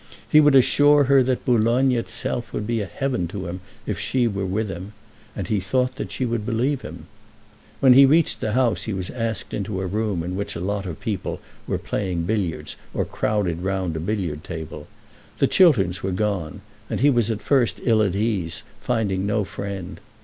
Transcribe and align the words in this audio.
He 0.27 0.41
would 0.41 0.55
assure 0.55 1.03
her 1.03 1.21
that 1.21 1.45
Boulogne 1.45 1.91
itself 1.91 2.53
would 2.53 2.65
be 2.65 2.81
a 2.81 2.87
heaven 2.87 3.27
to 3.27 3.45
him 3.45 3.61
if 3.85 3.99
she 3.99 4.27
were 4.27 4.47
with 4.47 4.67
him, 4.67 4.93
and 5.35 5.47
he 5.47 5.59
thought 5.59 5.97
that 5.97 6.11
she 6.11 6.25
would 6.25 6.43
believe 6.43 6.81
him. 6.81 7.05
When 7.81 7.93
he 7.93 8.07
reached 8.07 8.41
the 8.41 8.53
house 8.53 8.85
he 8.85 8.93
was 8.95 9.11
asked 9.11 9.53
into 9.53 9.79
a 9.79 9.85
room 9.85 10.23
in 10.23 10.35
which 10.35 10.55
a 10.55 10.59
lot 10.59 10.87
of 10.87 10.99
people 10.99 11.39
were 11.67 11.77
playing 11.77 12.23
billiards 12.23 12.77
or 12.95 13.05
crowded 13.05 13.61
round 13.61 13.95
a 13.95 13.99
billiard 13.99 14.43
table. 14.43 14.87
The 15.37 15.45
Chilterns 15.45 16.01
were 16.01 16.09
gone, 16.11 16.61
and 16.89 17.01
he 17.01 17.11
was 17.11 17.29
at 17.29 17.39
first 17.43 17.79
ill 17.83 18.01
at 18.01 18.15
ease, 18.15 18.63
finding 18.81 19.27
no 19.27 19.43
friend. 19.43 19.99